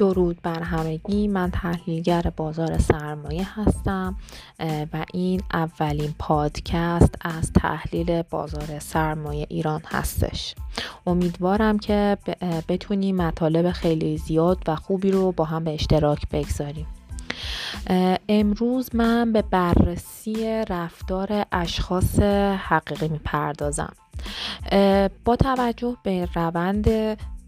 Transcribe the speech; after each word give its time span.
درود 0.00 0.42
بر 0.42 0.62
همگی. 0.62 1.28
من 1.28 1.50
تحلیلگر 1.50 2.22
بازار 2.36 2.78
سرمایه 2.78 3.60
هستم 3.60 4.16
و 4.92 5.04
این 5.12 5.42
اولین 5.52 6.14
پادکست 6.18 7.14
از 7.20 7.52
تحلیل 7.52 8.22
بازار 8.22 8.78
سرمایه 8.78 9.46
ایران 9.48 9.82
هستش. 9.86 10.54
امیدوارم 11.06 11.78
که 11.78 12.18
بتونیم 12.68 13.16
مطالب 13.16 13.70
خیلی 13.70 14.18
زیاد 14.18 14.58
و 14.66 14.76
خوبی 14.76 15.10
رو 15.10 15.32
با 15.32 15.44
هم 15.44 15.64
به 15.64 15.74
اشتراک 15.74 16.28
بگذاریم. 16.32 16.86
امروز 18.28 18.94
من 18.94 19.32
به 19.32 19.42
بررسی 19.42 20.64
رفتار 20.68 21.44
اشخاص 21.52 22.20
حقیقی 22.58 23.08
می‌پردازم. 23.08 23.92
با 25.24 25.36
توجه 25.36 25.96
به 26.02 26.28
روند 26.34 26.88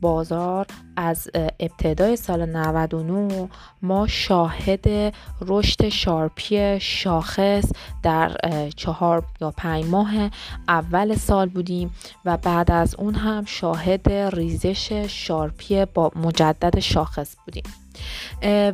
بازار 0.03 0.67
از 0.97 1.31
ابتدای 1.61 2.17
سال 2.17 2.47
99 2.47 3.49
ما 3.83 4.07
شاهد 4.07 5.15
رشد 5.41 5.89
sharp 5.89 6.66
ی 6.66 6.81
شاخص 6.81 7.65
در 8.03 8.37
چهار 8.77 9.25
یا 9.41 9.51
پنج 9.51 9.85
ماه 9.85 10.31
اول 10.69 11.15
سال 11.15 11.49
بودیم 11.49 11.95
و 12.25 12.37
بعد 12.37 12.71
از 12.71 12.95
اون 12.95 13.15
هم 13.15 13.45
شاهد 13.45 14.11
ریزش 14.11 14.93
sharp 14.93 15.70
ی 15.70 15.85
با 15.85 16.11
مجدد 16.17 16.79
شاخص 16.79 17.37
بودیم. 17.45 17.82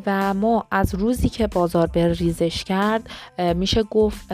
و 0.06 0.34
ما 0.34 0.66
از 0.70 0.94
روزی 0.94 1.28
که 1.28 1.46
بازار 1.46 1.86
به 1.86 2.12
ریزش 2.12 2.64
کرد 2.64 3.10
میشه 3.56 3.82
گفت 3.82 4.32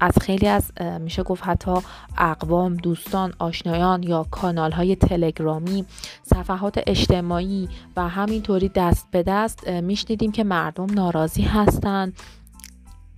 از 0.00 0.12
خیلی 0.20 0.46
از 0.46 0.72
میشه 1.00 1.22
گفت 1.22 1.42
حتی 1.46 1.74
اقوام 2.18 2.76
دوستان 2.76 3.32
آشنایان 3.38 4.02
یا 4.02 4.26
کانال 4.30 4.72
های 4.72 4.96
تلگرامی 4.96 5.84
صفحات 6.22 6.80
اجتماعی 6.86 7.68
و 7.96 8.08
همینطوری 8.08 8.68
دست 8.68 9.06
به 9.10 9.22
دست 9.22 9.68
میشنیدیم 9.68 10.32
که 10.32 10.44
مردم 10.44 10.94
ناراضی 10.94 11.42
هستند 11.42 12.14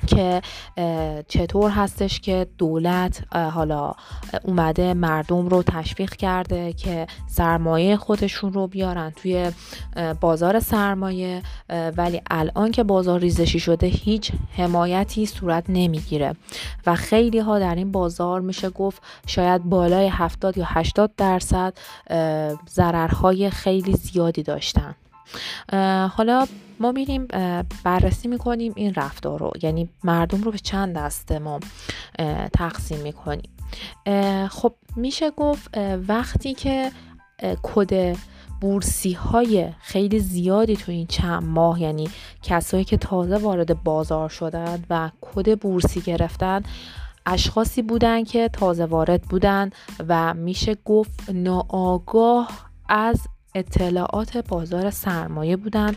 که 0.07 0.43
چطور 1.29 1.71
هستش 1.71 2.21
که 2.21 2.47
دولت 2.59 3.23
حالا 3.35 3.93
اومده 4.43 4.95
مردم 4.95 5.49
رو 5.49 5.63
تشویق 5.63 6.15
کرده 6.15 6.73
که 6.73 7.07
سرمایه 7.27 7.97
خودشون 7.97 8.53
رو 8.53 8.67
بیارن 8.67 9.11
توی 9.11 9.51
بازار 10.21 10.61
سرمایه 10.61 11.43
ولی 11.97 12.23
الان 12.31 12.71
که 12.71 12.83
بازار 12.83 13.21
ریزشی 13.21 13.61
شده 13.61 13.87
هیچ 13.87 14.33
حمایتی 14.57 15.27
صورت 15.27 15.65
نمی‌گیره. 15.69 16.35
و 16.87 16.95
خیلی 16.95 17.39
ها 17.39 17.59
در 17.59 17.75
این 17.75 17.93
بازار 17.93 18.41
میشه 18.41 18.71
گفت 18.71 19.03
شاید 19.27 19.65
بالای 19.65 20.09
70 20.09 20.59
یا 20.59 20.65
80 20.69 21.11
درصد 21.17 21.75
ضررهای 22.69 23.51
خیلی 23.51 23.93
زیادی 23.93 24.43
داشتن. 24.43 24.95
حالا 26.09 26.47
ما 26.81 26.93
میریم 26.93 27.29
بررسی 27.85 28.29
می‌کنیم 28.29 28.73
این 28.77 28.95
رفتار 28.95 29.39
رو. 29.39 29.53
یعنی 29.63 29.89
مردم 30.05 30.43
رو 30.43 30.51
به 30.51 30.59
چند 30.59 30.97
دسته 30.97 31.39
ما 31.39 31.61
تقسیم 32.53 32.99
می‌کنیم. 32.99 33.51
خب 34.49 34.75
میشه 34.97 35.31
گفت 35.31 35.79
وقتی 36.09 36.55
که 36.55 36.93
کد 37.63 38.17
بورسی 38.61 39.13
های 39.13 39.69
خیلی 39.81 40.19
زیادی 40.19 40.77
تو 40.77 40.93
این 40.93 41.07
چند 41.07 41.43
ماه 41.43 41.81
یعنی 41.81 42.09
کسایی 42.43 42.85
که 42.85 42.97
تازه 42.97 43.37
وارد 43.37 43.83
بازار 43.83 44.29
شدن 44.29 44.85
و 44.91 45.11
کد 45.21 45.59
بورسی 45.59 46.01
گرفتن 46.01 46.63
اشخاصی 47.27 47.83
بودن 47.83 48.25
که 48.25 48.49
تازه 48.49 48.85
وارد 48.85 49.23
بودن 49.23 49.71
و 50.09 50.35
میشه 50.35 50.77
گفت 50.85 51.31
ناآگاه 51.31 52.49
از 52.89 53.21
اطلاعات 53.55 54.37
بازار 54.37 54.91
سرمایه 54.91 55.57
بودن 55.57 55.95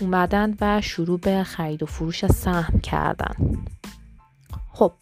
اومدن 0.00 0.56
و 0.60 0.80
شروع 0.80 1.20
به 1.20 1.42
خرید 1.42 1.82
و 1.82 1.86
فروش 1.86 2.26
سهم 2.26 2.80
کردن 2.80 3.34
خب 4.72 4.92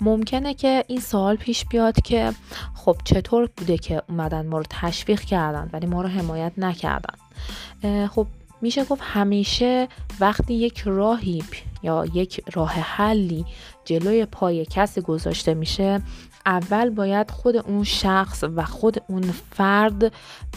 ممکنه 0.00 0.54
که 0.54 0.84
این 0.86 1.00
سوال 1.00 1.36
پیش 1.36 1.64
بیاد 1.64 2.00
که 2.02 2.32
خب 2.74 2.96
چطور 3.04 3.50
بوده 3.56 3.78
که 3.78 4.02
اومدن 4.08 4.46
ما 4.46 4.58
رو 4.58 4.64
تشویق 4.70 5.20
کردن 5.20 5.70
ولی 5.72 5.86
ما 5.86 6.02
رو 6.02 6.08
حمایت 6.08 6.52
نکردن؟ 6.56 7.18
خب 8.06 8.26
میشه 8.62 8.84
گفت 8.84 9.02
همیشه 9.04 9.88
وقتی 10.20 10.54
یک 10.54 10.82
راهی 10.86 11.44
یا 11.86 12.04
یک 12.14 12.40
راه 12.52 12.72
حلی 12.72 13.44
جلوی 13.84 14.26
پای 14.26 14.64
کسی 14.64 15.00
گذاشته 15.00 15.54
میشه 15.54 16.02
اول 16.46 16.90
باید 16.90 17.30
خود 17.30 17.56
اون 17.56 17.84
شخص 17.84 18.44
و 18.56 18.64
خود 18.64 19.02
اون 19.08 19.22
فرد 19.50 20.12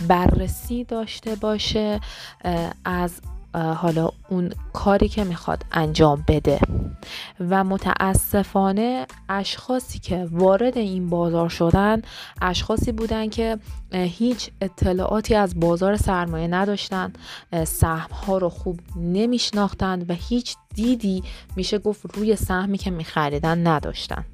بررسی 0.08 0.84
داشته 0.84 1.36
باشه 1.36 2.00
از 2.86 3.22
حالا 3.54 4.10
اون 4.30 4.54
کاری 4.74 5.08
که 5.08 5.24
می‌خواد 5.24 5.66
انجام 5.72 6.24
بده. 6.28 6.60
و 7.40 7.64
متاسفانه 7.64 9.06
اشخاصی 9.30 10.00
که 10.00 10.28
وارد 10.32 10.78
این 10.78 11.10
بازار 11.10 11.50
شدن 11.50 12.02
اشخاصی 12.42 12.92
بودن 12.92 13.30
که 13.30 13.58
هیچ 13.94 14.50
اطلاعاتی 14.62 15.36
از 15.36 15.60
بازار 15.60 15.98
سرمایه 15.98 16.48
نداشتن 16.48 17.14
سهم 17.64 18.12
ها 18.12 18.38
رو 18.38 18.50
خوب 18.50 18.80
نمیشناختند 18.96 20.10
و 20.10 20.14
هیچ 20.14 20.56
دیدی 20.76 21.24
میشه 21.56 21.80
گفت 21.80 22.16
روی 22.16 22.36
سهمی 22.36 22.78
که 22.78 22.92
میخریدن 22.92 23.68
نداشتن. 23.68 24.26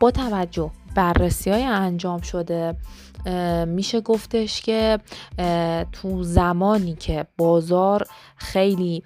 با 0.00 0.10
توجه 0.10 0.70
بررسی 0.96 1.50
های 1.50 1.62
انجام 1.62 2.20
شده 2.20 2.76
میشه 3.66 4.00
گفتش 4.00 4.60
که 4.60 4.98
تو 5.92 6.22
زمانی 6.22 6.94
که 6.94 7.26
بازار 7.36 8.06
خیلی 8.36 9.02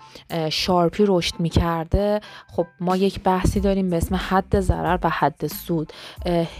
شارپی 0.50 1.04
رشد 1.06 1.34
می‌کرده 1.38 2.20
خب 2.48 2.66
ما 2.80 2.96
یک 2.96 3.20
بحثی 3.20 3.60
داریم 3.60 3.90
به 3.90 3.96
اسم 3.96 4.14
حد 4.14 4.60
ضرر 4.60 4.98
و 5.02 5.08
حد 5.08 5.46
سود. 5.46 5.92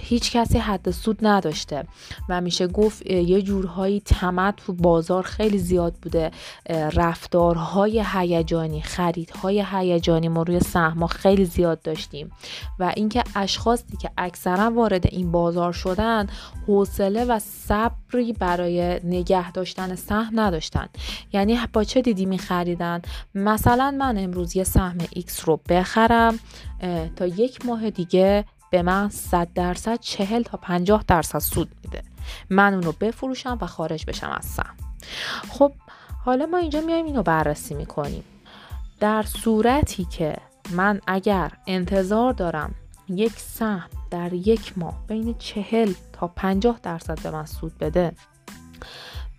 هیچ 0.02 0.32
کسی 0.32 0.58
حد 0.58 0.90
سود 0.90 1.18
نداشته 1.26 1.84
و 2.28 2.40
میشه 2.40 2.66
گفت 2.66 3.06
یه 3.06 3.42
جورهایی 3.42 4.00
تمت 4.00 4.56
تو 4.56 4.72
بازار 4.72 5.22
خیلی 5.22 5.58
زیاد 5.58 5.94
بوده. 6.02 6.30
رفتارهای 6.94 8.04
هیجانی 8.12 8.82
خریدهای 8.82 9.64
هیجانی 9.72 10.28
ما 10.28 10.42
روی 10.42 10.60
سهم 10.60 11.06
خیلی 11.06 11.44
زیاد 11.44 11.82
داشتیم 11.82 12.32
و 12.78 12.92
اینکه 12.96 13.24
اشخاصی 13.36 13.96
که 13.96 14.10
اکثرا 14.18 14.70
وارد 14.70 15.14
بازار 15.24 15.72
شدن 15.72 16.26
حوصله 16.66 17.24
و 17.24 17.38
صبری 17.38 18.32
برای 18.32 19.00
نگه 19.04 19.52
داشتن 19.52 19.94
سهم 19.94 20.40
نداشتن. 20.40 20.88
یعنی 21.32 21.58
با 21.72 21.84
چه 21.84 22.02
دیدی 22.02 22.26
می 22.26 22.38
خریدن 22.38 23.02
مثلا 23.34 23.90
من 23.90 24.18
امروز 24.18 24.56
یه 24.56 24.64
سهم 24.64 24.98
X 24.98 25.40
رو 25.44 25.60
بخرم 25.68 26.38
تا 27.16 27.26
یک 27.26 27.66
ماه 27.66 27.90
دیگه 27.90 28.44
به 28.70 28.82
من 28.82 29.08
100 29.08 29.48
درصد 29.54 30.00
40 30.00 30.42
تا 30.42 30.58
50 30.58 31.04
درصد 31.06 31.38
سود 31.38 31.68
میده. 31.84 32.02
من 32.50 32.74
اون 32.74 32.82
رو 32.82 32.94
بفروشم 33.00 33.58
و 33.60 33.66
خارج 33.66 34.04
بشم 34.06 34.30
از 34.38 34.44
سهم. 34.44 34.76
خب 35.48 35.72
حالا 36.24 36.46
ما 36.46 36.58
اینجا 36.58 36.80
میایم 36.80 37.06
اینو 37.06 37.22
بررسی 37.22 37.74
می‌کنیم. 37.74 38.24
در 39.00 39.22
صورتی 39.22 40.04
که 40.04 40.36
من 40.70 41.00
اگر 41.06 41.52
انتظار 41.66 42.32
دارم 42.32 42.74
یک 43.08 43.32
سهم 43.36 43.88
در 44.10 44.32
یک 44.32 44.78
ماه 44.78 45.06
بین 45.06 45.34
چهل 45.38 45.92
تا 46.12 46.26
پنجاه 46.26 46.80
درصد 46.82 47.22
به 47.22 47.30
من 47.30 47.46
سود 47.46 47.78
بده. 47.78 48.12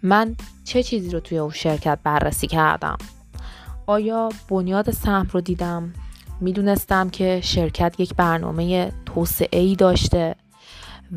من 0.03 0.35
چه 0.63 0.83
چیزی 0.83 1.09
رو 1.09 1.19
توی 1.19 1.37
اون 1.37 1.51
شرکت 1.51 1.99
بررسی 2.03 2.47
کردم؟ 2.47 2.97
آیا 3.85 4.29
بنیاد 4.49 4.91
سهم 4.91 5.27
رو 5.31 5.41
دیدم؟ 5.41 5.93
می‌دونستم 6.41 7.09
که 7.09 7.41
شرکت 7.43 7.99
یک 7.99 8.15
برنامه 8.15 8.91
توسعه 9.05 9.59
ای 9.59 9.75
داشته 9.75 10.35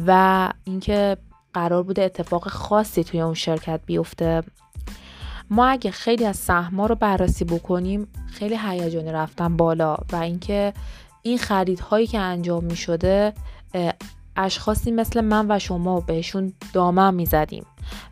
و 0.06 0.50
اینکه 0.64 1.16
قرار 1.54 1.82
بوده 1.82 2.02
اتفاق 2.02 2.48
خاصی 2.48 3.04
توی 3.04 3.20
اون 3.20 3.34
شرکت 3.34 3.80
بیفته. 3.86 4.42
ما 5.50 5.66
اگه 5.66 5.90
خیلی 5.90 6.24
از 6.24 6.36
سهما 6.36 6.86
رو 6.86 6.94
بررسی 6.94 7.44
بکنیم 7.44 8.08
خیلی 8.26 8.56
هیجانی 8.56 9.12
رفتن 9.12 9.56
بالا 9.56 9.96
و 10.12 10.16
اینکه 10.16 10.72
این 11.26 11.38
خریدهایی 11.38 12.06
که 12.06 12.18
انجام 12.18 12.64
می 12.64 12.76
شده 12.76 13.32
اشخاصی 14.36 14.90
مثل 14.90 15.20
من 15.20 15.46
و 15.50 15.58
شما 15.58 16.00
بهشون 16.00 16.52
دامن 16.72 17.14
می 17.14 17.26
زدیم 17.26 17.66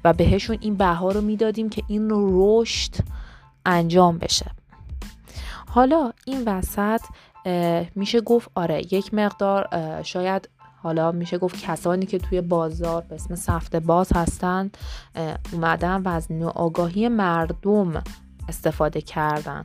و 0.05 0.13
بهشون 0.13 0.59
این 0.61 0.77
بها 0.77 1.11
رو 1.11 1.21
می‌دادیم 1.21 1.69
که 1.69 1.83
این 1.89 2.09
رشد 2.11 2.95
انجام 3.67 4.19
بشه. 4.19 4.51
حالا 5.69 6.13
این 6.25 6.43
وسط 6.47 7.01
میشه 7.95 8.21
گفت 8.21 8.51
آره 8.55 8.95
یک 8.95 9.15
مقدار 9.15 9.69
شاید 10.03 10.49
حالا 10.83 11.13
میشه 11.13 11.39
گفت 11.39 11.61
کسانی 11.61 12.07
که 12.07 12.19
توی 12.19 12.41
بازار 12.41 13.03
به 13.09 13.15
اسم 13.15 13.35
سفت 13.35 13.77
باز 13.77 14.13
هستند 14.15 14.79
اومدن 15.53 16.03
و 16.03 16.09
از 16.09 16.33
ناآگاهی 16.33 17.09
مردم 17.09 18.03
استفاده 18.49 19.01
کردن 19.01 19.65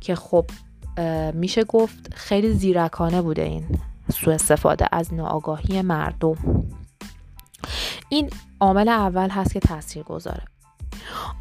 که 0.00 0.14
خب 0.14 0.46
میشه 1.34 1.64
گفت 1.64 2.14
خیلی 2.14 2.52
زیرکانه 2.52 3.22
بوده 3.22 3.42
این 3.42 3.64
سوء 4.12 4.34
استفاده 4.34 4.86
از 4.92 5.14
ناآگاهی 5.14 5.82
مردم. 5.82 6.64
این 8.08 8.30
عامل 8.60 8.88
اول 8.88 9.28
هست 9.28 9.52
که 9.52 9.60
تاثیر 9.60 10.02
گذاره. 10.02 10.42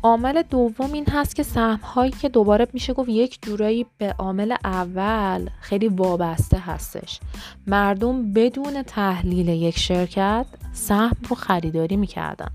عامل 0.03 0.41
دوم 0.41 0.93
این 0.93 1.05
هست 1.09 1.35
که 1.35 1.43
سهم 1.43 1.79
هایی 1.83 2.11
که 2.11 2.29
دوباره 2.29 2.67
میشه 2.73 2.93
گفت 2.93 3.09
یک 3.09 3.39
جورایی 3.41 3.85
به 3.97 4.15
عامل 4.17 4.55
اول 4.63 5.49
خیلی 5.61 5.87
وابسته 5.87 6.59
هستش. 6.59 7.19
مردم 7.67 8.33
بدون 8.33 8.83
تحلیل 8.83 9.47
یک 9.47 9.79
شرکت 9.79 10.45
سهم 10.73 11.17
رو 11.29 11.35
خریداری 11.35 11.95
می‌کردن. 11.95 12.49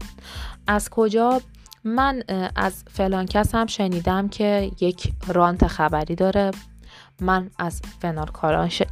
از 0.67 0.91
کجا؟ 0.91 1.41
من 1.85 2.23
از 2.57 2.85
فلان 2.91 3.27
کس 3.27 3.55
هم 3.55 3.67
شنیدم 3.67 4.29
که 4.29 4.71
یک 4.81 5.13
رانت 5.27 5.67
خبری 5.67 6.15
داره. 6.15 6.51
من 7.21 7.51
از 7.59 7.83
فلان 8.01 8.29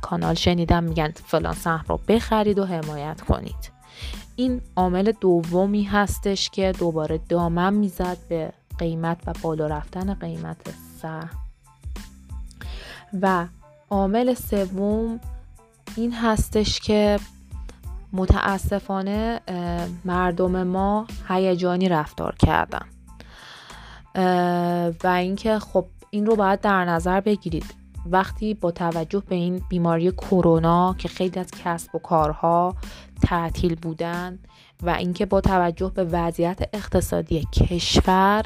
کانال 0.00 0.34
شنیدم 0.34 0.84
میگن 0.84 1.12
فلان 1.26 1.54
سهم 1.54 1.84
رو 1.88 2.00
بخرید 2.08 2.58
و 2.58 2.64
حمایت 2.64 3.20
کنید. 3.20 3.76
این 4.36 4.60
عامل 4.76 5.12
دومی 5.20 5.82
هستش 5.82 6.50
که 6.50 6.72
دوباره 6.78 7.20
دامن 7.28 7.74
می‌زد 7.74 8.16
به 8.28 8.52
قیمت 8.78 9.18
و 9.26 9.32
بالا 9.42 9.66
رفتن 9.66 10.14
قیمت 10.14 10.56
سهم 11.02 11.30
و 13.22 13.46
عامل 13.90 14.34
سوم 14.34 15.20
این 15.96 16.12
هستش 16.12 16.80
که 16.80 17.18
متاسفانه 18.12 19.40
مردم 20.04 20.62
ما 20.62 21.06
هیجانی 21.28 21.88
رفتار 21.88 22.34
کردن. 22.34 22.86
و 25.04 25.06
اینکه 25.06 25.58
خب 25.58 25.86
این 26.10 26.26
رو 26.26 26.36
باید 26.36 26.60
در 26.60 26.84
نظر 26.84 27.20
بگیرید. 27.20 27.74
وقتی 28.10 28.54
با 28.54 28.70
توجه 28.70 29.22
به 29.28 29.34
این 29.34 29.62
بیماری 29.68 30.10
کرونا 30.10 30.94
که 30.98 31.08
خیلی 31.08 31.40
از 31.40 31.50
کسب 31.64 31.94
و 31.94 31.98
کارها 31.98 32.76
تعطیل 33.22 33.74
بودن 33.74 34.38
و 34.82 34.90
اینکه 34.90 35.26
با 35.26 35.40
توجه 35.40 35.92
به 35.94 36.04
وضعیت 36.04 36.68
اقتصادی 36.72 37.48
کشور 37.52 38.44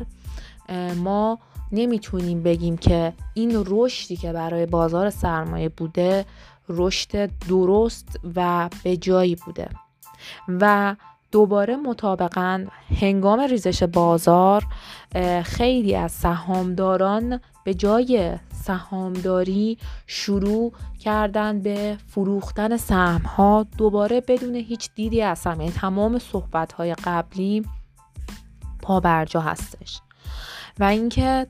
ما 0.96 1.38
نمی‌تونیم 1.72 2.42
بگیم 2.42 2.76
که 2.76 3.12
این 3.34 3.64
رشدی 3.66 4.16
که 4.16 4.32
برای 4.32 4.66
بازار 4.66 5.10
سرمایه 5.10 5.68
بوده 5.68 6.26
رشد 6.68 7.30
درست 7.48 8.20
و 8.36 8.68
به 8.84 8.96
جایی 8.96 9.34
بوده. 9.34 9.68
و 10.48 10.96
دوباره 11.32 11.76
مطابقا 11.76 12.66
هنگام 13.00 13.40
ریزش 13.40 13.82
بازار 13.82 14.66
خیلی 15.44 15.96
از 15.96 16.12
سهامداران 16.12 17.40
به 17.64 17.74
جای 17.74 18.38
سهامداری 18.52 19.78
شروع 20.06 20.72
کردن 21.00 21.60
به 21.60 21.96
فروختن 22.06 22.76
سهم 22.76 23.20
ها 23.20 23.66
دوباره 23.78 24.20
بدون 24.20 24.54
هیچ 24.54 24.90
دیدی 24.94 25.22
از 25.22 25.46
یعنی 25.46 25.70
تمام 25.70 26.18
صحبت 26.18 26.72
های 26.72 26.94
قبلی 26.94 27.66
پا 28.82 29.00
برجا 29.00 29.40
هستش. 29.40 30.00
و 30.78 30.84
اینکه 30.84 31.46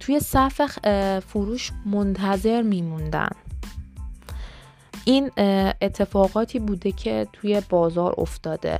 توی 0.00 0.20
صف 0.20 0.60
فروش 1.26 1.72
منتظر 1.86 2.62
میموندن. 2.62 3.30
این 5.04 5.30
اتفاقاتی 5.82 6.58
بوده 6.58 6.92
که 6.92 7.28
توی 7.32 7.62
بازار 7.68 8.14
افتاده. 8.18 8.78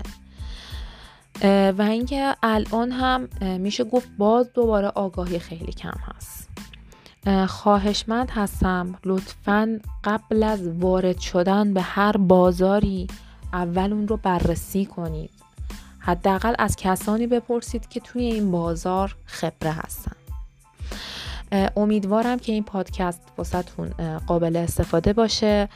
و 1.79 1.83
اینکه 1.83 2.37
الان 2.43 2.91
هم 2.91 3.29
میشه 3.59 3.85
گفت 3.85 4.09
باز 4.19 4.53
دوباره 4.53 4.89
آگاهی 4.89 5.39
خیلی 5.39 5.73
کم 5.73 5.95
هست. 6.05 6.49
خواهشمند 7.49 8.31
هستم 8.31 8.99
لطفا 9.05 9.81
قبل 10.05 10.43
از 10.43 10.69
وارد 10.69 11.19
شدن 11.19 11.75
به 11.75 11.83
هر 11.83 12.17
بازاری 12.17 13.07
اول 13.53 13.93
اون 13.93 14.09
رو 14.09 14.17
بررسی 14.17 14.87
کنید. 14.87 15.31
حداقل 15.99 16.55
از 16.59 16.77
کسانی 16.77 17.27
بپرسید 17.27 17.89
که 17.89 18.01
توی 18.01 18.23
این 18.25 18.51
بازار 18.51 19.17
خبره 19.25 19.73
هستن. 19.73 20.22
امیدوارم 21.77 22.39
که 22.39 22.53
این 22.53 22.65
پادکست 22.65 23.23
واسهتون 23.39 23.89
قابل 24.27 24.57
استفاده 24.57 25.13
باشه. 25.13 25.69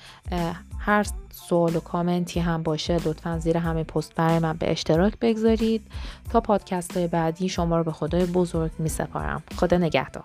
هر 0.78 1.06
سوال 1.30 1.76
و 1.76 1.80
کامنتی 1.80 2.40
هم 2.40 2.62
باشه 2.62 2.94
لطفا 2.94 3.38
زیر 3.38 3.56
همه 3.56 3.84
پست 3.84 4.14
برای 4.14 4.38
من 4.38 4.52
به 4.52 4.70
اشتراک 4.70 5.18
بگذارید. 5.20 5.86
تا 6.30 6.40
پادکست 6.40 6.96
های 6.96 7.06
بعدی 7.06 7.48
شما 7.48 7.78
رو 7.78 7.84
به 7.84 7.92
خدای 7.92 8.24
بزرگ 8.24 8.70
می 8.78 8.88
سپارم 8.88 9.42
خدا 9.56 9.78
نگهدار. 9.78 10.24